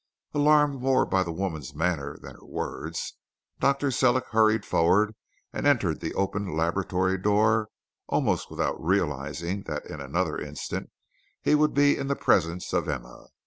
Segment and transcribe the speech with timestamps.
[0.33, 3.17] Alarmed more by the woman's manner than her words,
[3.59, 3.91] Dr.
[3.91, 5.13] Sellick hurried forward
[5.53, 7.69] and entered the open laboratory door
[8.07, 10.89] almost without realizing that in another instant
[11.39, 13.27] he would be in the presence of Emma.